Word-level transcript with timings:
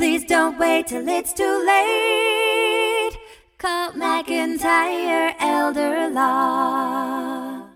Please 0.00 0.24
don't 0.24 0.58
wait 0.58 0.86
till 0.86 1.06
it's 1.06 1.34
too 1.34 1.62
late. 1.66 3.18
Call 3.58 3.92
McIntyre 3.92 5.34
Elder 5.38 6.08
Law. 6.08 7.68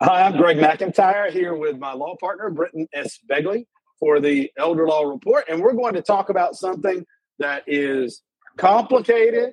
Hi, 0.00 0.22
I'm 0.22 0.38
Greg 0.38 0.56
McIntyre 0.56 1.30
here 1.30 1.52
with 1.54 1.76
my 1.76 1.92
law 1.92 2.16
partner, 2.18 2.48
Britton 2.48 2.88
S. 2.94 3.18
Begley, 3.30 3.66
for 4.00 4.20
the 4.20 4.50
Elder 4.56 4.86
Law 4.88 5.02
Report. 5.02 5.44
And 5.50 5.60
we're 5.60 5.74
going 5.74 5.92
to 5.92 6.02
talk 6.02 6.30
about 6.30 6.54
something 6.54 7.04
that 7.38 7.62
is 7.66 8.22
complicated, 8.56 9.50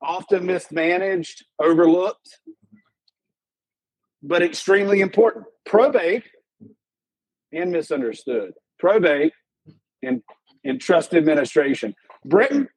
often 0.00 0.46
mismanaged, 0.46 1.44
overlooked, 1.58 2.38
but 4.22 4.42
extremely 4.42 5.00
important 5.00 5.46
probate 5.66 6.24
and 7.52 7.70
misunderstood. 7.70 8.52
Probate 8.78 9.32
and, 10.02 10.22
and 10.64 10.80
trust 10.80 11.14
administration. 11.14 11.94
Britton, 12.24 12.68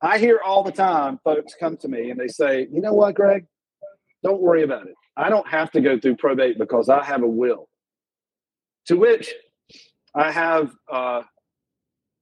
I 0.00 0.18
hear 0.18 0.40
all 0.44 0.62
the 0.62 0.72
time 0.72 1.18
folks 1.24 1.54
come 1.58 1.76
to 1.78 1.88
me 1.88 2.10
and 2.10 2.18
they 2.18 2.28
say, 2.28 2.66
you 2.70 2.80
know 2.80 2.92
what, 2.92 3.14
Greg? 3.14 3.46
Don't 4.22 4.40
worry 4.40 4.62
about 4.62 4.86
it. 4.86 4.94
I 5.16 5.28
don't 5.28 5.48
have 5.48 5.70
to 5.72 5.80
go 5.80 5.98
through 5.98 6.16
probate 6.16 6.58
because 6.58 6.88
I 6.88 7.04
have 7.04 7.22
a 7.22 7.28
will. 7.28 7.68
To 8.86 8.96
which 8.96 9.32
I 10.14 10.30
have 10.30 10.72
uh, 10.90 11.22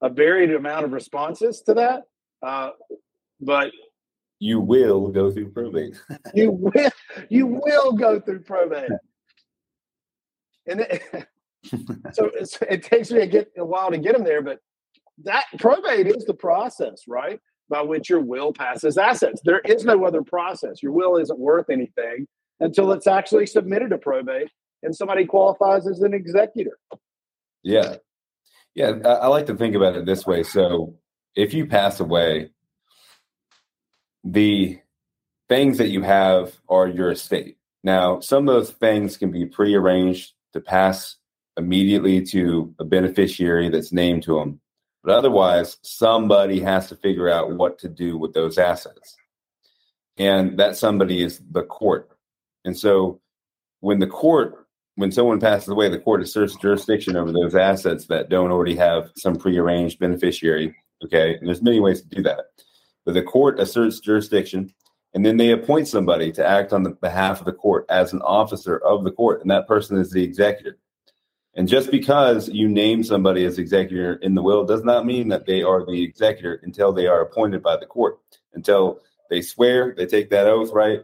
a 0.03 0.09
varied 0.09 0.53
amount 0.53 0.85
of 0.85 0.93
responses 0.93 1.63
to 1.63 1.75
that. 1.75 2.03
Uh, 2.43 2.71
but 3.41 3.71
you 4.41 4.59
will 4.59 5.09
go 5.09 5.31
through 5.31 5.51
probate. 5.51 6.01
you 6.35 6.51
will 6.51 6.91
you 7.29 7.47
will 7.47 7.93
go 7.93 8.19
through 8.19 8.41
probate. 8.41 8.91
And 10.67 10.81
it, 10.81 11.03
so 12.13 12.31
it 12.69 12.83
takes 12.83 13.11
me 13.11 13.21
a, 13.21 13.27
get, 13.27 13.53
a 13.57 13.65
while 13.65 13.91
to 13.91 13.99
get 13.99 14.15
them 14.15 14.25
there, 14.25 14.43
but 14.43 14.59
that 15.25 15.45
probate 15.59 16.07
is 16.07 16.25
the 16.25 16.35
process, 16.35 17.03
right? 17.07 17.39
By 17.69 17.83
which 17.83 18.09
your 18.09 18.21
will 18.21 18.53
passes 18.53 18.97
assets. 18.99 19.41
There 19.45 19.61
is 19.61 19.85
no 19.85 20.05
other 20.05 20.23
process. 20.23 20.83
Your 20.83 20.93
will 20.93 21.19
isn't 21.19 21.39
worth 21.39 21.71
anything 21.71 22.27
until 22.61 22.93
it's 22.93 23.07
actually 23.07 23.47
submitted 23.47 23.91
to 23.91 23.99
probate 23.99 24.51
and 24.83 24.97
somebody 24.97 25.27
qualifies 25.27 25.87
as 25.87 26.01
an 26.01 26.15
executor. 26.15 26.79
Yeah. 27.63 27.97
Yeah. 28.75 28.93
I, 29.05 29.09
I 29.09 29.27
like 29.27 29.47
to 29.47 29.57
think 29.57 29.75
about 29.75 29.97
it 29.97 30.07
this 30.07 30.27
way. 30.27 30.43
So 30.43 30.95
if 31.37 31.53
you 31.53 31.67
pass 31.67 32.01
away, 32.01 32.51
the 34.25 34.79
things 35.49 35.79
that 35.79 35.89
you 35.89 36.03
have 36.03 36.55
are 36.69 36.89
your 36.89 37.11
estate. 37.11 37.57
Now, 37.83 38.21
some 38.21 38.49
of 38.49 38.55
those 38.55 38.71
things 38.71 39.17
can 39.17 39.31
be 39.31 39.47
prearranged 39.47 40.33
to 40.53 40.61
pass 40.61 41.17
immediately 41.57 42.23
to 42.27 42.75
a 42.79 42.85
beneficiary 42.85 43.69
that's 43.69 43.93
named 43.93 44.23
to 44.25 44.39
them. 44.39 44.61
But 45.03 45.17
otherwise, 45.17 45.79
somebody 45.83 46.61
has 46.61 46.89
to 46.89 46.97
figure 46.97 47.29
out 47.29 47.53
what 47.53 47.79
to 47.81 47.89
do 47.89 48.19
with 48.19 48.35
those 48.35 48.59
assets. 48.59 49.17
And 50.19 50.59
that 50.59 50.77
somebody 50.77 51.23
is 51.23 51.41
the 51.51 51.63
court. 51.63 52.11
And 52.65 52.79
so 52.79 53.21
when 53.81 53.99
the 53.99 54.07
court, 54.07 54.67
when 54.97 55.11
someone 55.11 55.41
passes 55.41 55.69
away, 55.69 55.89
the 55.89 55.99
court 55.99 56.23
asserts 56.23 56.57
jurisdiction 56.57 57.17
over 57.17 57.33
those 57.33 57.55
assets 57.55 58.07
that 58.07 58.29
don't 58.29 58.51
already 58.51 58.77
have 58.77 59.11
some 59.17 59.37
prearranged 59.37 59.99
beneficiary. 59.99 60.77
Okay. 61.03 61.37
And 61.37 61.47
there's 61.47 61.63
many 61.63 61.81
ways 61.81 62.03
to 62.03 62.09
do 62.09 62.23
that. 62.25 62.41
The 63.11 63.23
court 63.23 63.61
asserts 63.61 64.01
jurisdiction 64.01 64.73
and 65.13 65.27
then 65.27 65.37
they 65.37 65.51
appoint 65.51 65.89
somebody 65.89 66.31
to 66.33 66.47
act 66.47 66.73
on 66.73 66.83
the 66.83 66.91
behalf 66.91 67.41
of 67.41 67.47
the 67.47 67.53
court 67.53 67.85
as 67.89 68.13
an 68.13 68.23
officer 68.23 68.79
of 68.79 69.05
the 69.05 69.11
court. 69.11 69.41
And 69.41 69.51
that 69.51 69.67
person 69.67 69.99
is 69.99 70.11
the 70.11 70.23
executor. 70.23 70.79
And 71.55 71.69
just 71.69 71.91
because 71.91 72.49
you 72.49 72.69
name 72.69 73.03
somebody 73.03 73.45
as 73.45 73.59
executor 73.59 74.15
in 74.23 74.35
the 74.35 74.43
will 74.43 74.65
does 74.65 74.85
not 74.85 75.05
mean 75.05 75.29
that 75.29 75.47
they 75.47 75.63
are 75.63 75.85
the 75.85 76.03
executor 76.03 76.61
until 76.63 76.93
they 76.93 77.09
are 77.09 77.23
appointed 77.23 77.61
by 77.63 77.77
the 77.77 77.87
court. 77.87 78.21
Until 78.55 79.01
they 79.31 79.43
swear, 79.43 79.95
they 79.97 80.07
take 80.07 80.31
that 80.31 80.47
oath, 80.47 80.71
right? 80.73 81.03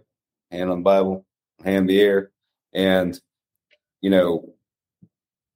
Hand 0.52 0.70
on 0.70 0.78
the 0.78 0.84
Bible, 0.84 1.26
hand 1.64 1.88
the 1.88 2.00
air, 2.00 2.30
and 2.72 3.20
you 4.00 4.10
know 4.10 4.52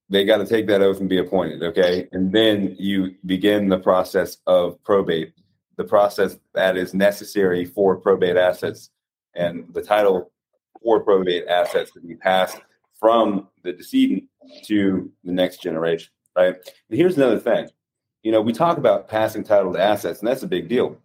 they 0.09 0.25
got 0.25 0.39
to 0.39 0.47
take 0.47 0.66
that 0.66 0.83
oath 0.83 0.99
and 0.99 1.09
be 1.09 1.19
appointed. 1.19 1.62
Okay, 1.62 2.09
and 2.10 2.33
then 2.33 2.75
you 2.78 3.15
begin 3.25 3.69
the 3.69 3.78
process 3.78 4.39
of 4.47 4.83
probate, 4.83 5.33
the 5.81 5.85
process 5.89 6.37
that 6.53 6.77
is 6.77 6.93
necessary 6.93 7.65
for 7.65 7.97
probate 7.97 8.37
assets, 8.37 8.91
and 9.35 9.65
the 9.73 9.81
title 9.81 10.31
for 10.83 11.01
probate 11.01 11.47
assets 11.47 11.91
to 11.93 12.01
be 12.01 12.15
passed 12.15 12.61
from 12.99 13.49
the 13.63 13.73
decedent 13.73 14.25
to 14.65 15.11
the 15.25 15.33
next 15.33 15.63
generation, 15.63 16.11
right? 16.37 16.55
And 16.91 16.99
here's 16.99 17.17
another 17.17 17.39
thing. 17.39 17.71
You 18.23 18.31
know, 18.31 18.43
we 18.43 18.53
talk 18.53 18.77
about 18.77 19.09
passing 19.09 19.43
title 19.43 19.73
to 19.73 19.83
assets, 19.83 20.19
and 20.19 20.29
that's 20.29 20.43
a 20.43 20.49
big 20.49 20.69
deal. 20.69 20.99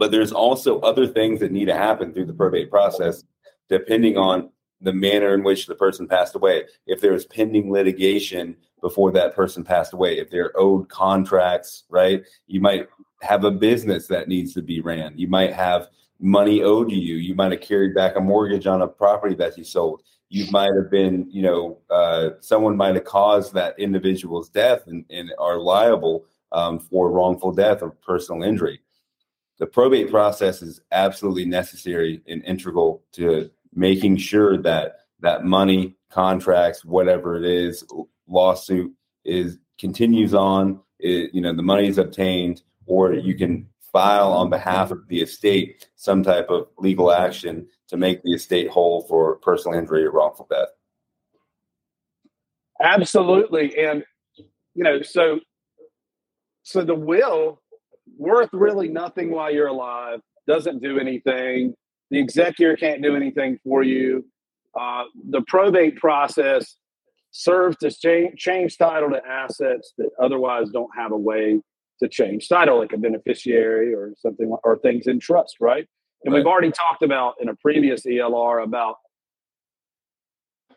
But 0.00 0.10
there's 0.10 0.32
also 0.32 0.80
other 0.80 1.06
things 1.06 1.38
that 1.38 1.52
need 1.52 1.66
to 1.66 1.76
happen 1.76 2.12
through 2.12 2.26
the 2.26 2.32
probate 2.32 2.70
process, 2.70 3.22
depending 3.68 4.16
on 4.18 4.50
the 4.80 4.92
manner 4.92 5.32
in 5.32 5.44
which 5.44 5.68
the 5.68 5.76
person 5.76 6.08
passed 6.08 6.34
away. 6.34 6.64
If 6.88 7.00
there's 7.00 7.24
pending 7.26 7.70
litigation 7.70 8.56
before 8.80 9.12
that 9.12 9.36
person 9.36 9.62
passed 9.62 9.92
away, 9.92 10.18
if 10.18 10.28
they're 10.28 10.50
owed 10.58 10.88
contracts, 10.88 11.84
right? 11.88 12.24
You 12.48 12.60
might 12.60 12.88
have 13.22 13.44
a 13.44 13.50
business 13.50 14.06
that 14.08 14.28
needs 14.28 14.52
to 14.54 14.62
be 14.62 14.80
ran. 14.80 15.16
You 15.16 15.28
might 15.28 15.52
have 15.52 15.88
money 16.20 16.62
owed 16.62 16.90
to 16.90 16.94
you. 16.94 17.16
You 17.16 17.34
might 17.34 17.52
have 17.52 17.60
carried 17.60 17.94
back 17.94 18.16
a 18.16 18.20
mortgage 18.20 18.66
on 18.66 18.82
a 18.82 18.88
property 18.88 19.34
that 19.36 19.56
you 19.56 19.64
sold 19.64 20.02
you 20.32 20.50
might 20.50 20.74
have 20.74 20.90
been, 20.90 21.28
you 21.30 21.42
know, 21.42 21.78
uh, 21.90 22.30
someone 22.40 22.74
might 22.74 22.94
have 22.94 23.04
caused 23.04 23.52
that 23.52 23.78
individual's 23.78 24.48
death 24.48 24.86
and, 24.86 25.04
and 25.10 25.30
are 25.38 25.58
liable 25.58 26.24
um, 26.52 26.78
for 26.78 27.10
wrongful 27.10 27.52
death 27.52 27.82
or 27.82 27.90
personal 27.90 28.42
injury. 28.42 28.80
The 29.58 29.66
probate 29.66 30.10
process 30.10 30.62
is 30.62 30.80
absolutely 30.90 31.44
necessary 31.44 32.22
and 32.26 32.42
integral 32.46 33.02
to 33.12 33.50
making 33.74 34.16
sure 34.16 34.56
that 34.56 35.00
that 35.20 35.44
money, 35.44 35.96
contracts, 36.10 36.82
whatever 36.82 37.36
it 37.36 37.44
is, 37.44 37.84
lawsuit 38.26 38.90
is 39.26 39.58
continues 39.78 40.32
on. 40.32 40.80
It, 40.98 41.34
you 41.34 41.42
know, 41.42 41.54
the 41.54 41.62
money 41.62 41.88
is 41.88 41.98
obtained, 41.98 42.62
or 42.86 43.12
you 43.12 43.34
can 43.34 43.66
file 43.92 44.32
on 44.32 44.48
behalf 44.48 44.90
of 44.90 45.06
the 45.08 45.20
estate 45.20 45.88
some 45.96 46.22
type 46.22 46.48
of 46.48 46.66
legal 46.78 47.12
action 47.12 47.66
to 47.88 47.96
make 47.96 48.22
the 48.22 48.32
estate 48.32 48.70
whole 48.70 49.02
for 49.02 49.36
personal 49.36 49.78
injury 49.78 50.04
or 50.04 50.10
wrongful 50.10 50.46
death. 50.50 50.68
Absolutely. 52.82 53.78
And, 53.78 54.02
you 54.74 54.82
know, 54.82 55.02
so, 55.02 55.40
so 56.62 56.82
the 56.82 56.94
will 56.94 57.60
worth 58.16 58.48
really 58.52 58.88
nothing 58.88 59.30
while 59.30 59.52
you're 59.52 59.68
alive, 59.68 60.20
doesn't 60.46 60.82
do 60.82 60.98
anything. 60.98 61.74
The 62.10 62.18
executor 62.18 62.76
can't 62.76 63.02
do 63.02 63.14
anything 63.14 63.58
for 63.62 63.82
you. 63.82 64.24
Uh, 64.78 65.04
the 65.30 65.42
probate 65.42 65.96
process 65.96 66.76
serves 67.30 67.76
to 67.78 67.90
change, 67.90 68.38
change 68.38 68.78
title 68.78 69.10
to 69.10 69.24
assets 69.26 69.92
that 69.98 70.10
otherwise 70.20 70.70
don't 70.70 70.90
have 70.96 71.12
a 71.12 71.16
way 71.16 71.60
to 72.02 72.08
change 72.08 72.48
title, 72.48 72.78
like 72.78 72.92
a 72.92 72.98
beneficiary 72.98 73.94
or 73.94 74.12
something, 74.18 74.54
or 74.64 74.78
things 74.78 75.06
in 75.06 75.20
trust, 75.20 75.56
right? 75.60 75.86
And 76.24 76.32
right. 76.32 76.38
we've 76.38 76.46
already 76.46 76.70
talked 76.70 77.02
about 77.02 77.34
in 77.40 77.48
a 77.48 77.54
previous 77.56 78.04
ELR 78.04 78.62
about 78.62 78.96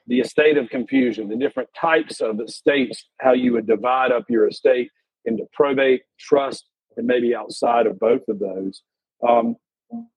the 0.07 0.19
estate 0.19 0.57
of 0.57 0.69
confusion, 0.69 1.29
the 1.29 1.35
different 1.35 1.69
types 1.79 2.21
of 2.21 2.39
estates, 2.39 3.05
how 3.19 3.33
you 3.33 3.53
would 3.53 3.67
divide 3.67 4.11
up 4.11 4.25
your 4.29 4.47
estate 4.47 4.89
into 5.25 5.45
probate, 5.53 6.03
trust, 6.19 6.65
and 6.97 7.07
maybe 7.07 7.35
outside 7.35 7.87
of 7.87 7.99
both 7.99 8.21
of 8.27 8.39
those. 8.39 8.83
Um, 9.27 9.55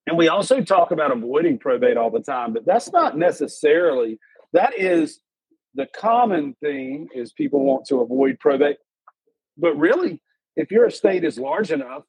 and 0.07 0.17
we 0.17 0.29
also 0.29 0.63
talk 0.63 0.91
about 0.91 1.13
avoiding 1.13 1.59
probate 1.59 1.97
all 1.97 2.11
the 2.11 2.21
time, 2.21 2.53
but 2.53 2.67
that's 2.67 2.93
not 2.93 3.17
necessarily, 3.17 4.19
that 4.53 4.79
is 4.79 5.21
the 5.75 5.87
common 5.95 6.55
theme 6.63 7.09
is 7.15 7.33
people 7.33 7.65
want 7.65 7.87
to 7.87 8.01
avoid 8.01 8.39
probate. 8.41 8.77
But 9.57 9.77
really, 9.79 10.21
if 10.59 10.73
your 10.73 10.87
estate 10.87 11.25
is 11.25 11.39
large 11.39 11.71
enough, 11.71 12.03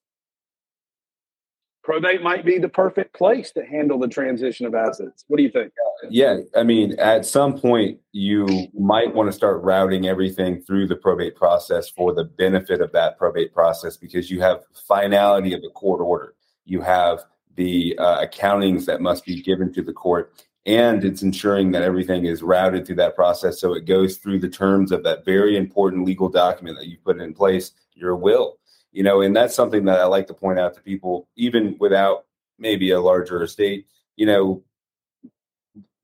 probate 1.83 2.21
might 2.21 2.43
be 2.43 2.57
the 2.57 2.67
perfect 2.67 3.13
place 3.13 3.51
to 3.51 3.63
handle 3.63 3.99
the 3.99 4.07
transition 4.07 4.65
of 4.65 4.73
assets. 4.73 5.23
What 5.27 5.37
do 5.37 5.43
you 5.43 5.51
think? 5.51 5.71
Yeah, 6.09 6.39
I 6.55 6.63
mean, 6.63 6.99
at 6.99 7.25
some 7.25 7.59
point, 7.59 7.99
you 8.11 8.67
might 8.73 9.13
want 9.13 9.29
to 9.29 9.33
start 9.33 9.61
routing 9.61 10.07
everything 10.07 10.61
through 10.63 10.87
the 10.87 10.95
probate 10.95 11.35
process 11.35 11.89
for 11.89 12.13
the 12.13 12.23
benefit 12.23 12.81
of 12.81 12.91
that 12.93 13.17
probate 13.17 13.53
process 13.53 13.97
because 13.97 14.31
you 14.31 14.41
have 14.41 14.63
finality 14.87 15.53
of 15.53 15.61
the 15.61 15.69
court 15.69 16.01
order. 16.01 16.33
You 16.65 16.81
have 16.81 17.23
the 17.55 17.95
uh, 17.99 18.25
accountings 18.25 18.85
that 18.85 19.01
must 19.01 19.25
be 19.25 19.41
given 19.41 19.71
to 19.73 19.83
the 19.83 19.93
court, 19.93 20.45
and 20.65 21.03
it's 21.03 21.21
ensuring 21.21 21.71
that 21.71 21.83
everything 21.83 22.25
is 22.25 22.44
routed 22.44 22.85
through 22.85 22.95
that 22.95 23.15
process 23.15 23.59
so 23.59 23.73
it 23.73 23.85
goes 23.85 24.17
through 24.17 24.39
the 24.39 24.50
terms 24.50 24.91
of 24.91 25.03
that 25.03 25.25
very 25.25 25.57
important 25.57 26.06
legal 26.06 26.29
document 26.29 26.77
that 26.77 26.88
you 26.88 26.97
put 27.03 27.19
in 27.19 27.33
place, 27.33 27.71
your 27.95 28.15
will 28.15 28.59
you 28.91 29.03
know, 29.03 29.21
and 29.21 29.35
that's 29.35 29.56
something 29.56 29.85
that 29.85 30.00
I 30.00 30.06
like 30.06 30.27
to 30.27 30.33
point 30.33 30.59
out 30.59 30.73
to 30.75 30.81
people, 30.81 31.27
even 31.35 31.75
without 31.79 32.25
maybe 32.57 32.91
a 32.91 33.00
larger 33.00 33.44
estate. 33.44 33.88
You 34.15 34.25
know, 34.25 34.63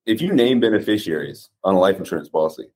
if 0.05 0.21
you 0.21 0.33
name 0.33 0.59
beneficiaries 0.59 1.49
on 1.63 1.75
a 1.75 1.79
life 1.79 1.97
insurance 1.97 2.29
policy, 2.29 2.67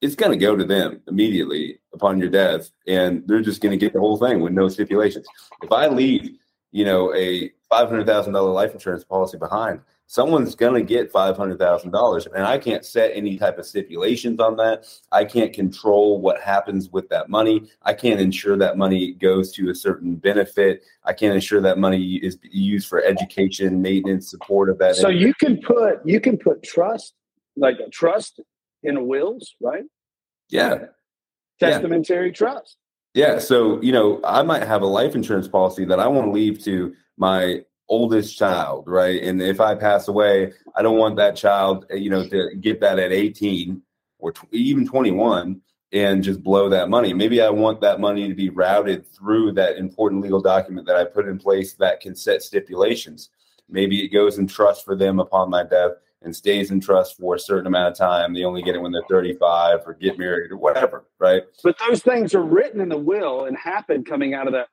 it's 0.00 0.16
going 0.16 0.32
to 0.32 0.38
go 0.38 0.56
to 0.56 0.64
them 0.64 1.00
immediately 1.06 1.78
upon 1.94 2.18
your 2.18 2.28
death, 2.28 2.70
and 2.88 3.22
they're 3.26 3.40
just 3.40 3.60
going 3.60 3.70
to 3.70 3.82
get 3.82 3.92
the 3.92 4.00
whole 4.00 4.16
thing 4.16 4.40
with 4.40 4.52
no 4.52 4.68
stipulations. 4.68 5.26
If 5.62 5.70
I 5.70 5.86
leave, 5.86 6.38
you 6.72 6.84
know, 6.84 7.14
a 7.14 7.52
five 7.72 7.88
hundred 7.88 8.06
thousand 8.06 8.34
dollar 8.34 8.50
life 8.50 8.72
insurance 8.74 9.04
policy 9.04 9.38
behind, 9.38 9.80
someone's 10.12 10.54
going 10.54 10.74
to 10.74 10.82
get 10.82 11.10
$500,000 11.10 12.26
and 12.34 12.44
I 12.44 12.58
can't 12.58 12.84
set 12.84 13.12
any 13.14 13.38
type 13.38 13.56
of 13.56 13.64
stipulations 13.64 14.40
on 14.40 14.56
that. 14.56 14.84
I 15.10 15.24
can't 15.24 15.54
control 15.54 16.20
what 16.20 16.38
happens 16.38 16.90
with 16.90 17.08
that 17.08 17.30
money. 17.30 17.70
I 17.80 17.94
can't 17.94 18.20
ensure 18.20 18.58
that 18.58 18.76
money 18.76 19.12
goes 19.12 19.52
to 19.52 19.70
a 19.70 19.74
certain 19.74 20.16
benefit. 20.16 20.82
I 21.04 21.14
can't 21.14 21.34
ensure 21.34 21.62
that 21.62 21.78
money 21.78 22.16
is 22.16 22.36
used 22.42 22.88
for 22.88 23.02
education, 23.02 23.80
maintenance, 23.80 24.28
support 24.28 24.68
of 24.68 24.76
that. 24.80 24.96
So 24.96 25.08
you 25.08 25.32
can 25.32 25.62
put 25.62 26.04
you 26.04 26.20
can 26.20 26.36
put 26.36 26.62
trust 26.62 27.14
like 27.56 27.78
a 27.80 27.88
trust 27.88 28.38
in 28.82 29.08
wills, 29.08 29.54
right? 29.62 29.84
Yeah. 30.50 30.86
Testamentary 31.58 32.26
yeah. 32.26 32.34
trust. 32.34 32.76
Yeah. 33.14 33.38
So, 33.38 33.80
you 33.80 33.92
know, 33.92 34.20
I 34.24 34.42
might 34.42 34.64
have 34.64 34.82
a 34.82 34.86
life 34.86 35.14
insurance 35.14 35.48
policy 35.48 35.86
that 35.86 36.00
I 36.00 36.06
want 36.06 36.26
to 36.26 36.32
leave 36.32 36.62
to 36.64 36.94
my 37.22 37.60
oldest 37.88 38.36
child, 38.36 38.88
right? 38.88 39.22
And 39.22 39.40
if 39.40 39.60
I 39.60 39.76
pass 39.76 40.08
away, 40.08 40.52
I 40.74 40.82
don't 40.82 40.98
want 40.98 41.14
that 41.16 41.36
child, 41.36 41.86
eh, 41.90 41.94
you 41.94 42.10
know, 42.10 42.26
to 42.26 42.56
get 42.60 42.80
that 42.80 42.98
at 42.98 43.12
18 43.12 43.80
or 44.18 44.32
t- 44.32 44.48
even 44.50 44.88
21 44.88 45.60
and 45.92 46.24
just 46.24 46.42
blow 46.42 46.68
that 46.70 46.88
money. 46.88 47.14
Maybe 47.14 47.40
I 47.40 47.48
want 47.48 47.80
that 47.82 48.00
money 48.00 48.26
to 48.26 48.34
be 48.34 48.48
routed 48.48 49.06
through 49.06 49.52
that 49.52 49.76
important 49.76 50.20
legal 50.22 50.40
document 50.40 50.84
that 50.88 50.96
I 50.96 51.04
put 51.04 51.28
in 51.28 51.38
place 51.38 51.74
that 51.74 52.00
can 52.00 52.16
set 52.16 52.42
stipulations. 52.42 53.30
Maybe 53.68 54.04
it 54.04 54.08
goes 54.08 54.38
in 54.38 54.48
trust 54.48 54.84
for 54.84 54.96
them 54.96 55.20
upon 55.20 55.48
my 55.48 55.62
death 55.62 55.92
and 56.22 56.34
stays 56.34 56.72
in 56.72 56.80
trust 56.80 57.18
for 57.18 57.36
a 57.36 57.38
certain 57.38 57.68
amount 57.68 57.92
of 57.92 57.98
time. 57.98 58.34
They 58.34 58.42
only 58.42 58.62
get 58.62 58.74
it 58.74 58.82
when 58.82 58.90
they're 58.90 59.02
35 59.08 59.80
or 59.86 59.94
get 59.94 60.18
married 60.18 60.50
or 60.50 60.56
whatever, 60.56 61.04
right? 61.20 61.42
But 61.62 61.76
those 61.86 62.02
things 62.02 62.34
are 62.34 62.42
written 62.42 62.80
in 62.80 62.88
the 62.88 62.98
will 62.98 63.44
and 63.44 63.56
happen 63.56 64.02
coming 64.02 64.34
out 64.34 64.48
of 64.48 64.54
that 64.54 64.70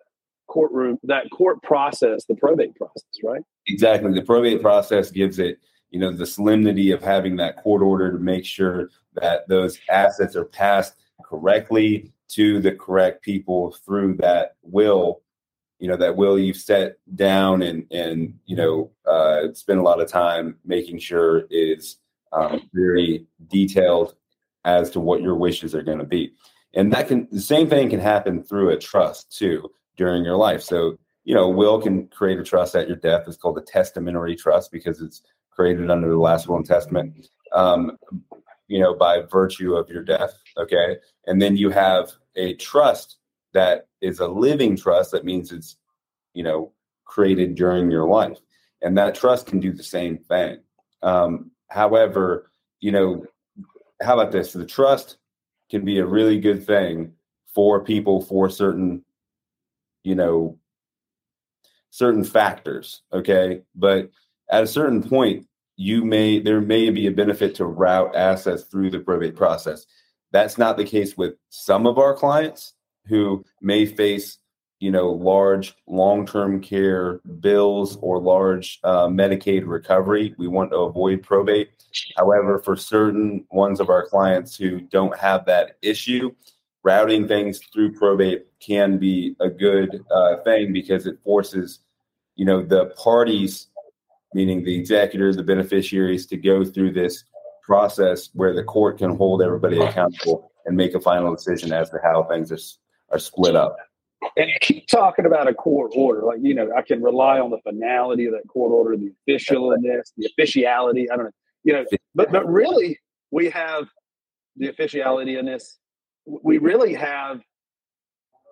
courtroom, 0.50 0.98
that 1.04 1.30
court 1.32 1.62
process, 1.64 2.26
the 2.26 2.36
probate 2.36 2.76
process, 2.76 3.04
right? 3.24 3.42
Exactly. 3.68 4.14
The 4.14 4.24
probate 4.24 4.62
process 4.62 5.12
gives 5.12 5.40
it, 5.40 5.60
you 5.92 6.00
know, 6.00 6.12
the 6.12 6.26
solemnity 6.26 6.92
of 6.92 7.02
having 7.02 7.38
that 7.38 7.58
court 7.58 7.82
order 7.82 8.12
to 8.12 8.20
make 8.20 8.46
sure 8.46 8.90
that 9.14 9.48
those 9.48 9.80
assets 9.90 10.36
are 10.36 10.46
passed 10.46 10.96
correctly 11.24 12.12
to 12.30 12.60
the 12.60 12.74
correct 12.74 13.22
people 13.24 13.72
through 13.86 14.16
that 14.16 14.56
will 14.62 15.22
you 15.80 15.88
know 15.88 15.96
that 15.96 16.16
will 16.16 16.38
you've 16.38 16.58
set 16.58 16.98
down 17.16 17.62
and 17.62 17.86
and 17.92 18.38
you 18.46 18.56
know 18.56 18.92
uh, 19.08 19.52
spend 19.54 19.80
a 19.80 19.84
lot 19.84 20.02
of 20.02 20.10
time 20.10 20.58
making 20.66 21.00
sure 21.00 21.46
is 21.50 21.98
um, 22.34 22.70
very 22.74 23.26
detailed 23.48 24.16
as 24.66 24.90
to 24.92 25.00
what 25.00 25.22
your 25.22 25.36
wishes 25.36 25.74
are 25.74 25.84
going 25.84 25.98
to 25.98 26.06
be 26.06 26.34
and 26.74 26.94
that 26.94 27.08
can 27.08 27.28
the 27.32 27.42
same 27.42 27.68
thing 27.68 27.90
can 27.90 28.00
happen 28.00 28.44
through 28.44 28.70
a 28.70 28.78
trust 28.78 29.36
too 29.36 29.70
during 30.00 30.24
your 30.24 30.38
life. 30.38 30.64
So, 30.64 30.98
you 31.26 31.36
know, 31.36 31.50
will 31.50 31.80
can 31.80 32.08
create 32.08 32.40
a 32.40 32.44
trust 32.44 32.74
at 32.74 32.88
your 32.88 32.96
death. 32.96 33.26
It's 33.28 33.36
called 33.36 33.58
a 33.58 33.62
testamentary 33.62 34.36
trust 34.36 34.72
because 34.72 35.02
it's 35.02 35.22
created 35.52 35.92
under 35.92 36.10
the 36.10 36.18
last 36.18 36.48
will 36.48 36.56
and 36.56 36.66
testament, 36.66 37.28
um, 37.54 37.98
you 38.70 38.80
know, 38.80 38.96
by 38.96 39.24
virtue 39.30 39.76
of 39.76 39.90
your 39.90 40.02
death. 40.02 40.34
Okay. 40.58 40.96
And 41.28 41.42
then 41.42 41.58
you 41.58 41.70
have 41.70 42.14
a 42.38 42.56
trust 42.56 43.18
that 43.54 43.88
is 44.02 44.20
a 44.20 44.28
living 44.28 44.78
trust. 44.78 45.12
That 45.12 45.26
means 45.26 45.52
it's, 45.52 45.76
you 46.34 46.44
know, 46.44 46.72
created 47.04 47.56
during 47.56 47.92
your 47.92 48.08
life. 48.08 48.40
And 48.82 48.98
that 48.98 49.16
trust 49.16 49.48
can 49.48 49.60
do 49.60 49.74
the 49.74 49.84
same 49.84 50.18
thing. 50.18 50.60
Um, 51.02 51.52
however, 51.68 52.52
you 52.80 52.94
know, 52.94 53.26
how 54.02 54.14
about 54.14 54.32
this? 54.32 54.54
The 54.54 54.66
trust 54.66 55.18
can 55.70 55.84
be 55.84 56.00
a 56.00 56.06
really 56.06 56.40
good 56.40 56.66
thing 56.66 57.12
for 57.54 57.84
people 57.84 58.22
for 58.22 58.50
certain 58.50 59.04
you 60.04 60.16
know 60.16 60.58
certain 61.92 62.24
factors 62.24 63.02
okay? 63.12 63.62
But 63.76 64.10
at 64.50 64.64
a 64.64 64.68
certain 64.68 65.04
point 65.04 65.48
you 65.76 66.04
may 66.04 66.40
there 66.40 66.62
may 66.62 66.90
be 66.90 67.08
a 67.08 67.12
benefit 67.12 67.56
to 67.56 67.66
route 67.66 68.16
assets 68.16 68.64
through 68.64 68.92
the 68.92 69.00
probate 69.00 69.36
process. 69.36 69.86
That's 70.32 70.58
not 70.58 70.78
the 70.78 70.84
case 70.84 71.18
with 71.18 71.36
some 71.50 71.88
of 71.88 71.98
our 71.98 72.14
clients 72.14 72.74
who 73.06 73.46
may 73.62 73.86
face 73.86 74.38
you 74.80 74.92
know 74.92 75.10
large 75.10 75.76
long-term 75.88 76.62
care 76.62 77.22
bills 77.40 77.98
or 78.02 78.20
large 78.22 78.80
uh, 78.84 79.08
medicaid 79.08 79.64
recovery. 79.66 80.36
We 80.38 80.48
want 80.48 80.72
to 80.72 80.78
avoid 80.78 81.24
probate. 81.24 81.70
However 82.18 82.60
for 82.60 82.76
certain 82.76 83.46
ones 83.50 83.80
of 83.80 83.90
our 83.90 84.08
clients 84.08 84.56
who 84.56 84.82
don't 84.82 85.18
have 85.18 85.46
that 85.46 85.78
issue 85.82 86.32
routing 86.84 87.28
things 87.28 87.60
through 87.74 87.94
probate 87.94 88.46
can 88.60 88.98
be 88.98 89.36
a 89.40 89.50
good 89.50 90.04
uh, 90.12 90.38
thing 90.44 90.74
because 90.74 91.06
it 91.06 91.18
forces, 91.24 91.80
you 92.36 92.46
know, 92.46 92.64
the 92.64 92.88
parties, 92.98 93.68
meaning 94.34 94.64
the 94.64 94.76
executors, 94.76 95.36
the 95.36 95.44
beneficiaries, 95.44 96.26
to 96.28 96.38
go 96.38 96.64
through 96.64 96.92
this 96.94 97.24
process 97.64 98.30
where 98.34 98.54
the 98.54 98.64
court 98.64 98.98
can 98.98 99.16
hold 99.16 99.42
everybody 99.42 99.80
accountable 99.80 100.52
and 100.66 100.76
make 100.76 100.94
a 100.94 101.00
final 101.00 101.34
decision 101.34 101.72
as 101.72 101.90
to 101.90 101.98
how 102.04 102.24
things 102.24 102.52
are, 102.52 103.16
are 103.16 103.20
split 103.20 103.56
up. 103.56 103.76
And 104.36 104.50
keep 104.62 104.88
talking 104.88 105.26
about 105.26 105.48
a 105.48 105.54
court 105.54 105.92
order, 105.96 106.24
like 106.24 106.40
you 106.42 106.54
know, 106.54 106.70
I 106.76 106.82
can 106.82 107.02
rely 107.02 107.40
on 107.40 107.52
the 107.52 107.60
finality 107.64 108.26
of 108.26 108.34
that 108.34 108.48
court 108.48 108.72
order, 108.72 108.98
the 108.98 109.14
officialness, 109.28 110.12
the 110.18 110.26
officiality. 110.26 111.10
I 111.10 111.16
don't 111.16 111.26
know, 111.26 111.32
you 111.64 111.74
know, 111.74 111.86
but 112.14 112.32
but 112.32 112.46
really, 112.50 113.00
we 113.32 113.50
have 113.50 113.88
the 114.58 114.68
officiality 114.68 115.38
in 115.38 115.46
this 115.46 115.79
we 116.44 116.58
really 116.58 116.94
have 116.94 117.42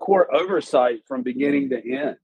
court 0.01 0.29
oversight 0.33 0.99
from 1.07 1.23
beginning 1.23 1.69
mm-hmm. 1.69 1.87
to 1.87 1.95
end. 1.95 2.15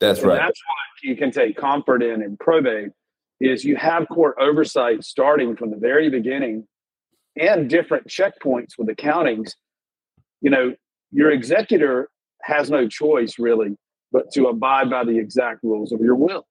That's 0.00 0.20
and 0.20 0.28
right. 0.28 0.36
That's 0.36 0.60
what 0.60 1.08
you 1.08 1.16
can 1.16 1.30
take 1.30 1.56
comfort 1.56 2.02
in 2.02 2.22
in 2.22 2.36
probate 2.36 2.92
is 3.40 3.64
you 3.64 3.76
have 3.76 4.08
court 4.08 4.36
oversight 4.40 5.04
starting 5.04 5.56
from 5.56 5.70
the 5.70 5.76
very 5.76 6.10
beginning 6.10 6.66
and 7.36 7.70
different 7.70 8.08
checkpoints 8.08 8.72
with 8.78 8.88
accountings. 8.88 9.52
You 10.40 10.50
know, 10.50 10.74
your 11.12 11.30
executor 11.30 12.08
has 12.42 12.70
no 12.70 12.88
choice 12.88 13.38
really 13.38 13.76
but 14.10 14.30
to 14.32 14.46
abide 14.46 14.90
by 14.90 15.04
the 15.04 15.18
exact 15.18 15.62
rules 15.62 15.92
of 15.92 16.00
your 16.00 16.14
will. 16.14 16.46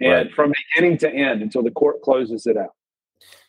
And 0.00 0.26
right. 0.26 0.34
from 0.34 0.52
beginning 0.74 0.98
to 0.98 1.10
end 1.10 1.40
until 1.40 1.62
the 1.62 1.70
court 1.70 2.02
closes 2.02 2.46
it 2.46 2.56
out. 2.56 2.75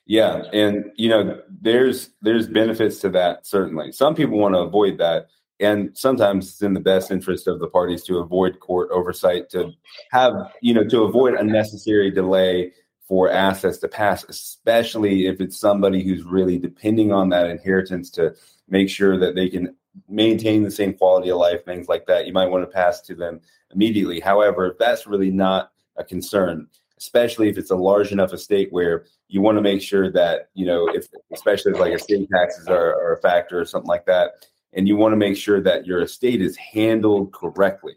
Yeah, 0.08 0.44
and 0.54 0.90
you 0.96 1.10
know, 1.10 1.42
there's 1.62 2.12
there's 2.22 2.48
benefits 2.48 3.00
to 3.00 3.10
that 3.10 3.46
certainly. 3.46 3.92
Some 3.92 4.16
people 4.16 4.40
want 4.40 4.56
to 4.56 4.60
avoid 4.60 4.98
that, 5.00 5.28
and 5.60 5.96
sometimes 5.98 6.48
it's 6.48 6.62
in 6.62 6.74
the 6.74 6.80
best 6.80 7.12
interest 7.12 7.46
of 7.46 7.60
the 7.60 7.68
parties 7.68 8.04
to 8.06 8.20
avoid 8.20 8.62
court 8.62 8.90
oversight 8.92 9.50
to 9.50 9.72
have 10.12 10.34
you 10.62 10.74
know 10.74 10.86
to 10.86 11.04
avoid 11.04 11.34
unnecessary 11.34 12.10
delay 12.10 12.72
for 13.06 13.30
assets 13.30 13.80
to 13.80 13.90
pass, 13.90 14.24
especially 14.30 15.28
if 15.28 15.42
it's 15.42 15.58
somebody 15.58 16.04
who's 16.04 16.24
really 16.24 16.58
depending 16.58 17.12
on 17.12 17.30
that 17.30 17.50
inheritance 17.50 18.10
to 18.12 18.34
make 18.70 18.90
sure 18.90 19.18
that 19.20 19.36
they 19.36 19.50
can 19.50 19.76
maintain 20.08 20.64
the 20.64 20.72
same 20.72 20.94
quality 20.94 21.30
of 21.30 21.38
life, 21.38 21.66
things 21.66 21.90
like 21.90 22.06
that. 22.06 22.28
You 22.28 22.34
might 22.34 22.48
want 22.48 22.64
to 22.64 22.74
pass 22.74 23.02
to 23.02 23.16
them 23.16 23.42
immediately. 23.74 24.22
However, 24.22 24.76
that's 24.80 25.08
really 25.08 25.32
not 25.32 25.72
a 25.98 26.04
concern, 26.04 26.68
especially 26.98 27.50
if 27.50 27.58
it's 27.58 27.72
a 27.72 27.76
large 27.76 28.12
enough 28.12 28.34
estate 28.34 28.72
where 28.72 29.06
you 29.28 29.42
want 29.42 29.58
to 29.58 29.62
make 29.62 29.82
sure 29.82 30.12
that 30.12 30.50
you 30.54 30.66
know 30.66 30.88
if 30.88 31.08
especially 31.34 31.72
if 31.74 31.80
like 31.80 31.94
estate 31.94 32.28
taxes 32.34 32.68
are, 32.68 32.94
are 32.96 33.14
a 33.14 33.22
factor 33.22 33.60
or 33.60 33.66
something 33.66 33.88
like 33.88 34.06
that 34.06 34.32
and 34.74 34.88
you 34.88 34.96
want 34.96 35.12
to 35.12 35.18
make 35.18 35.38
sure 35.38 35.62
that 35.62 35.86
your 35.86 36.02
estate 36.02 36.42
is 36.42 36.56
handled 36.58 37.34
correctly 37.34 37.96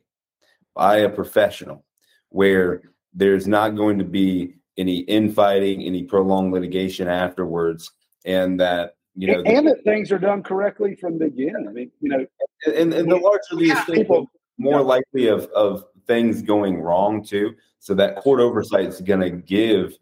by 0.75 0.99
a 0.99 1.09
professional 1.09 1.85
where 2.31 2.83
there's 3.13 3.47
not 3.47 3.71
going 3.71 3.99
to 3.99 4.05
be 4.05 4.55
any 4.77 5.01
infighting 5.01 5.83
any 5.83 6.03
prolonged 6.03 6.53
litigation 6.53 7.09
afterwards 7.09 7.91
and 8.25 8.59
that 8.61 8.97
you 9.15 9.27
know 9.27 9.43
and, 9.45 9.67
that 9.67 9.83
things 9.85 10.13
are 10.13 10.19
done 10.19 10.43
correctly 10.43 10.95
from 10.95 11.19
the 11.19 11.27
beginning. 11.27 11.67
I 11.69 11.73
mean 11.73 11.91
you 12.01 12.11
know 12.11 12.27
and, 12.67 12.93
and 12.95 13.11
the 13.11 13.17
larger 13.17 13.57
the 13.57 13.71
estate 13.71 13.97
people 13.97 14.31
more 14.59 14.83
likely 14.83 15.27
of 15.27 15.47
of 15.47 15.85
things 16.07 16.43
going 16.43 16.81
wrong 16.81 17.25
too. 17.25 17.55
So 17.79 17.95
that 17.95 18.17
court 18.17 18.41
oversight 18.41 18.87
is 18.87 19.01
going 19.01 19.21
to 19.21 19.31
give 19.31 19.97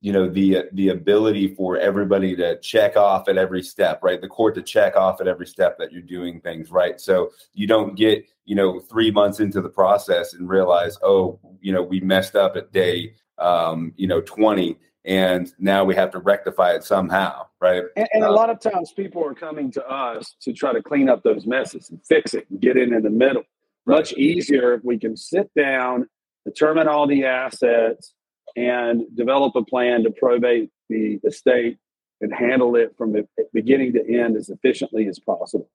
you 0.00 0.12
know 0.12 0.28
the 0.28 0.64
the 0.72 0.90
ability 0.90 1.54
for 1.54 1.78
everybody 1.78 2.36
to 2.36 2.58
check 2.60 2.96
off 2.96 3.28
at 3.28 3.38
every 3.38 3.62
step 3.62 4.00
right? 4.02 4.20
The 4.20 4.28
court 4.28 4.54
to 4.56 4.62
check 4.62 4.96
off 4.96 5.20
at 5.20 5.28
every 5.28 5.46
step 5.46 5.78
that 5.78 5.92
you're 5.92 6.02
doing 6.02 6.40
things 6.40 6.70
right? 6.70 7.00
So 7.00 7.30
you 7.54 7.66
don't 7.66 7.96
get 7.96 8.24
you 8.44 8.54
know 8.54 8.80
three 8.80 9.10
months 9.10 9.40
into 9.40 9.60
the 9.60 9.68
process 9.68 10.34
and 10.34 10.48
realize 10.48 10.98
oh 11.02 11.38
you 11.60 11.72
know 11.72 11.82
we 11.82 12.00
messed 12.00 12.36
up 12.36 12.56
at 12.56 12.72
day 12.72 13.14
um, 13.38 13.92
you 13.96 14.06
know 14.06 14.20
20 14.20 14.76
and 15.04 15.52
now 15.58 15.84
we 15.84 15.94
have 15.94 16.10
to 16.10 16.18
rectify 16.18 16.72
it 16.72 16.84
somehow 16.84 17.46
right? 17.60 17.84
And, 17.96 18.08
and 18.12 18.24
a 18.24 18.30
lot 18.30 18.50
of 18.50 18.60
times 18.60 18.92
people 18.92 19.24
are 19.24 19.34
coming 19.34 19.70
to 19.72 19.86
us 19.86 20.36
to 20.42 20.52
try 20.52 20.72
to 20.72 20.82
clean 20.82 21.08
up 21.08 21.22
those 21.22 21.46
messes 21.46 21.90
and 21.90 22.00
fix 22.06 22.34
it 22.34 22.46
and 22.50 22.60
get 22.60 22.76
in 22.76 22.92
in 22.92 23.02
the 23.02 23.10
middle. 23.10 23.42
Right. 23.86 23.98
much 23.98 24.12
easier 24.14 24.74
if 24.74 24.84
we 24.84 24.98
can 24.98 25.16
sit 25.16 25.48
down 25.54 26.08
determine 26.44 26.88
all 26.88 27.06
the 27.06 27.24
assets 27.24 28.14
and 28.56 29.04
develop 29.14 29.54
a 29.54 29.64
plan 29.64 30.02
to 30.04 30.10
probate 30.10 30.70
the 30.88 31.20
estate 31.26 31.78
and 32.20 32.32
handle 32.32 32.74
it 32.76 32.94
from 32.96 33.12
the 33.12 33.28
beginning 33.52 33.92
to 33.92 34.18
end 34.18 34.36
as 34.36 34.48
efficiently 34.48 35.06
as 35.06 35.18
possible. 35.18 35.68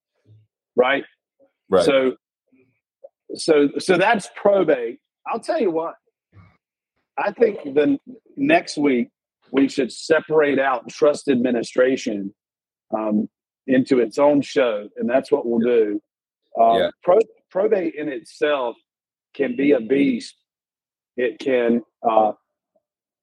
Right. 0.75 1.03
Right. 1.69 1.85
So, 1.85 2.15
so, 3.35 3.69
so 3.77 3.97
that's 3.97 4.29
probate. 4.35 4.99
I'll 5.27 5.39
tell 5.39 5.61
you 5.61 5.71
what. 5.71 5.95
I 7.17 7.31
think 7.31 7.63
the 7.63 7.99
next 8.35 8.77
week 8.77 9.09
we 9.51 9.67
should 9.67 9.91
separate 9.91 10.57
out 10.59 10.89
trust 10.89 11.27
administration 11.27 12.33
um, 12.97 13.29
into 13.67 13.99
its 13.99 14.17
own 14.17 14.41
show, 14.41 14.89
and 14.97 15.07
that's 15.09 15.31
what 15.31 15.45
we'll 15.45 15.59
do. 15.59 16.01
Um, 16.59 16.77
Yeah. 16.77 16.89
pro- 17.03 17.19
probate 17.51 17.93
in 17.95 18.09
itself 18.09 18.75
can 19.35 19.55
be 19.55 19.73
a 19.73 19.79
beast. 19.79 20.35
It 21.15 21.37
can, 21.37 21.83
uh, 22.01 22.31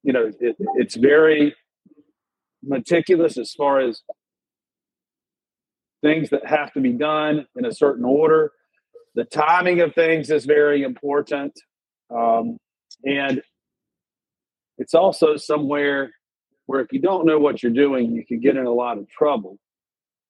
you 0.02 0.12
know, 0.12 0.30
it, 0.40 0.56
it's 0.76 0.96
very 0.96 1.54
meticulous 2.62 3.38
as 3.38 3.52
far 3.52 3.80
as 3.80 4.02
things 6.02 6.30
that 6.30 6.46
have 6.46 6.72
to 6.72 6.80
be 6.80 6.92
done 6.92 7.46
in 7.56 7.64
a 7.64 7.72
certain 7.72 8.04
order. 8.04 8.52
The 9.14 9.24
timing 9.24 9.80
of 9.80 9.94
things 9.94 10.30
is 10.30 10.44
very 10.44 10.82
important. 10.82 11.58
Um, 12.14 12.58
and 13.04 13.42
it's 14.78 14.94
also 14.94 15.36
somewhere 15.36 16.12
where 16.66 16.80
if 16.80 16.92
you 16.92 17.00
don't 17.00 17.26
know 17.26 17.38
what 17.38 17.62
you're 17.62 17.72
doing, 17.72 18.12
you 18.12 18.24
can 18.24 18.40
get 18.40 18.56
in 18.56 18.66
a 18.66 18.72
lot 18.72 18.98
of 18.98 19.08
trouble. 19.08 19.58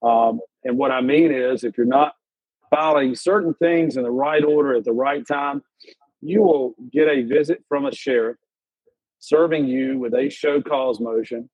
Um, 0.03 0.41
and 0.65 0.79
what 0.79 0.91
I 0.91 1.01
mean 1.01 1.33
is, 1.33 1.65
if 1.65 1.77
you're 1.77 1.87
not 1.87 2.15
filing 2.71 3.15
certain 3.15 3.55
things 3.55 3.97
in 3.97 4.05
the 4.05 4.11
right 4.11 4.45
order 4.45 4.75
at 4.75 4.85
the 4.85 4.93
right 4.93 5.27
time, 5.27 5.63
you 6.21 6.43
will 6.43 6.75
get 6.93 7.09
a 7.09 7.23
visit 7.23 7.65
from 7.69 7.87
a 7.87 7.93
sheriff 7.93 8.37
serving 9.19 9.67
you 9.67 9.99
with 9.99 10.15
a 10.15 10.29
show 10.29 10.61
cause 10.63 11.01
motion 11.01 11.49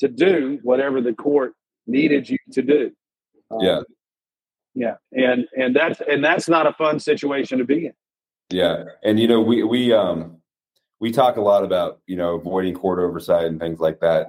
to 0.00 0.08
do 0.08 0.58
whatever 0.62 1.00
the 1.00 1.12
court 1.12 1.52
needed 1.86 2.28
you 2.28 2.38
to 2.52 2.62
do. 2.62 2.90
Um, 3.50 3.60
Yeah. 3.60 3.80
yeah, 4.74 4.94
and 5.12 5.46
and 5.56 5.74
that's 5.74 6.00
and 6.06 6.24
that's 6.24 6.48
not 6.48 6.66
a 6.66 6.72
fun 6.72 6.98
situation 6.98 7.58
to 7.58 7.64
be 7.64 7.86
in. 7.86 7.92
Yeah, 8.50 8.84
and 9.02 9.18
you 9.18 9.28
know 9.28 9.40
we 9.40 9.62
we 9.62 9.92
um 9.92 10.38
we 11.00 11.12
talk 11.12 11.36
a 11.36 11.40
lot 11.40 11.64
about 11.64 12.00
you 12.06 12.16
know 12.16 12.34
avoiding 12.34 12.74
court 12.74 12.98
oversight 12.98 13.46
and 13.46 13.60
things 13.60 13.80
like 13.80 14.00
that, 14.00 14.26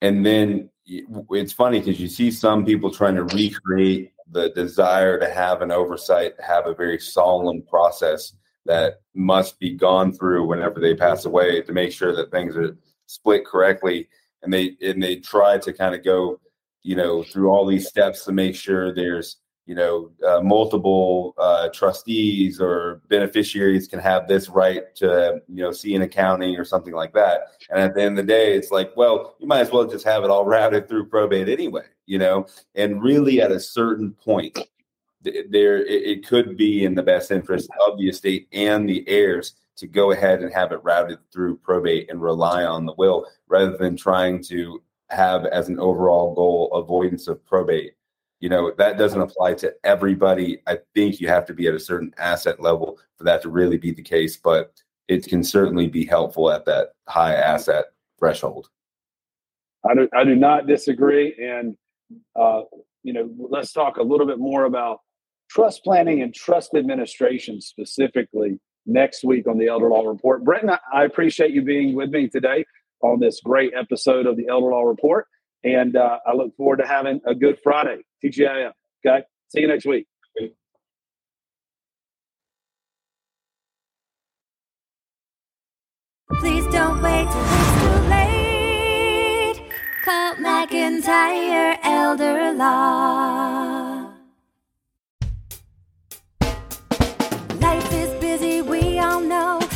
and 0.00 0.24
then 0.24 0.70
it's 0.86 1.52
funny 1.52 1.78
because 1.78 2.00
you 2.00 2.08
see 2.08 2.30
some 2.30 2.64
people 2.64 2.90
trying 2.90 3.14
to 3.14 3.24
recreate 3.24 4.12
the 4.30 4.50
desire 4.50 5.18
to 5.20 5.30
have 5.30 5.62
an 5.62 5.70
oversight, 5.70 6.32
have 6.40 6.66
a 6.66 6.74
very 6.74 6.98
solemn 6.98 7.62
process 7.62 8.32
that 8.66 9.00
must 9.14 9.58
be 9.58 9.70
gone 9.70 10.12
through 10.12 10.46
whenever 10.46 10.80
they 10.80 10.94
pass 10.94 11.24
away 11.24 11.62
to 11.62 11.72
make 11.72 11.92
sure 11.92 12.14
that 12.14 12.30
things 12.30 12.56
are 12.56 12.76
split 13.06 13.44
correctly, 13.44 14.08
and 14.42 14.52
they 14.52 14.76
and 14.80 15.02
they 15.02 15.16
try 15.16 15.58
to 15.58 15.72
kind 15.72 15.94
of 15.94 16.04
go 16.04 16.40
you 16.82 16.96
know 16.96 17.22
through 17.22 17.48
all 17.50 17.66
these 17.66 17.88
steps 17.88 18.24
to 18.24 18.32
make 18.32 18.54
sure 18.54 18.94
there's 18.94 19.38
you 19.66 19.76
know, 19.76 20.10
uh, 20.26 20.40
multiple 20.40 21.34
uh, 21.38 21.68
trustees 21.68 22.60
or 22.60 23.00
beneficiaries 23.08 23.86
can 23.86 24.00
have 24.00 24.26
this 24.26 24.48
right 24.48 24.94
to, 24.96 25.40
you 25.48 25.62
know, 25.62 25.70
see 25.70 25.94
an 25.94 26.02
accounting 26.02 26.56
or 26.56 26.64
something 26.64 26.94
like 26.94 27.12
that. 27.14 27.42
And 27.70 27.78
at 27.80 27.94
the 27.94 28.02
end 28.02 28.18
of 28.18 28.26
the 28.26 28.32
day, 28.32 28.56
it's 28.56 28.72
like, 28.72 28.92
well, 28.96 29.36
you 29.38 29.46
might 29.46 29.60
as 29.60 29.70
well 29.70 29.86
just 29.86 30.04
have 30.04 30.24
it 30.24 30.30
all 30.30 30.44
routed 30.46 30.88
through 30.88 31.06
probate 31.06 31.48
anyway, 31.48 31.84
you 32.06 32.18
know. 32.18 32.46
And 32.74 33.02
really, 33.02 33.40
at 33.40 33.52
a 33.52 33.60
certain 33.60 34.12
point, 34.12 34.58
there 35.22 35.84
it, 35.86 36.26
could 36.26 36.56
be 36.56 36.84
in 36.84 36.94
the 36.94 37.02
best 37.02 37.30
interest 37.30 37.68
of 37.86 37.98
the 37.98 38.08
estate 38.08 38.48
and 38.52 38.88
the 38.88 39.08
heirs 39.08 39.54
to 39.76 39.86
go 39.86 40.12
ahead 40.12 40.42
and 40.42 40.52
have 40.52 40.72
it 40.72 40.82
routed 40.82 41.18
through 41.32 41.56
probate 41.58 42.10
and 42.10 42.20
rely 42.20 42.64
on 42.64 42.86
the 42.86 42.94
will 42.98 43.26
rather 43.48 43.76
than 43.76 43.96
trying 43.96 44.42
to 44.42 44.82
have 45.10 45.44
as 45.46 45.68
an 45.68 45.78
overall 45.78 46.34
goal 46.34 46.72
avoidance 46.74 47.28
of 47.28 47.44
probate 47.44 47.94
you 48.40 48.48
know 48.48 48.72
that 48.78 48.98
doesn't 48.98 49.20
apply 49.20 49.54
to 49.54 49.72
everybody 49.84 50.58
i 50.66 50.78
think 50.94 51.20
you 51.20 51.28
have 51.28 51.44
to 51.44 51.54
be 51.54 51.66
at 51.66 51.74
a 51.74 51.80
certain 51.80 52.12
asset 52.18 52.60
level 52.60 52.98
for 53.16 53.24
that 53.24 53.42
to 53.42 53.50
really 53.50 53.78
be 53.78 53.92
the 53.92 54.02
case 54.02 54.36
but 54.36 54.72
it 55.08 55.26
can 55.26 55.44
certainly 55.44 55.86
be 55.86 56.04
helpful 56.04 56.50
at 56.50 56.64
that 56.64 56.94
high 57.06 57.34
asset 57.34 57.86
threshold 58.18 58.68
I 59.88 59.94
do, 59.94 60.08
I 60.14 60.24
do 60.24 60.34
not 60.34 60.66
disagree. 60.66 61.34
And, 61.40 61.76
uh, 62.36 62.62
you 63.02 63.12
know, 63.12 63.28
let's 63.38 63.72
talk 63.72 63.96
a 63.96 64.02
little 64.02 64.26
bit 64.26 64.38
more 64.38 64.64
about 64.64 65.00
trust 65.54 65.84
planning 65.84 66.22
and 66.22 66.34
trust 66.34 66.70
administration 66.74 67.60
specifically 67.60 68.58
next 68.86 69.24
week 69.24 69.46
on 69.46 69.58
the 69.58 69.68
Elder 69.68 69.88
Law 69.88 70.06
Report. 70.08 70.42
Brenton, 70.44 70.70
I- 70.92 71.04
appreciate 71.04 71.50
you 71.50 71.62
being 71.62 71.94
with 71.94 72.10
me 72.10 72.28
today 72.28 72.64
on 73.02 73.20
this 73.20 73.40
great 73.40 73.72
episode 73.76 74.26
of 74.26 74.36
the 74.36 74.48
Elder 74.48 74.68
Law 74.68 74.82
Report. 74.82 75.26
And 75.64 75.96
uh, 75.96 76.18
I 76.26 76.34
look 76.34 76.56
forward 76.56 76.78
to 76.78 76.86
having 76.86 77.20
a 77.26 77.34
good 77.34 77.58
Friday, 77.62 77.98
TGIF. 78.24 78.72
Okay. 79.06 79.24
See 79.48 79.60
you 79.60 79.68
next 79.68 79.86
week. 79.86 80.06
Please 86.40 86.64
don't 86.72 87.00
wait 87.02 87.28
till 87.30 87.44
it's 87.44 87.82
too 87.82 88.08
late. 88.08 89.62
Call 90.04 90.34
McIntyre 90.36 91.78
Elder 91.84 92.52
Law. 92.54 93.91